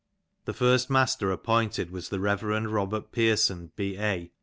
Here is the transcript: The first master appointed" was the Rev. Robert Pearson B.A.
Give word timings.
The 0.45 0.53
first 0.53 0.89
master 0.89 1.31
appointed" 1.31 1.91
was 1.91 2.09
the 2.09 2.19
Rev. 2.19 2.41
Robert 2.41 3.11
Pearson 3.11 3.71
B.A. 3.75 4.31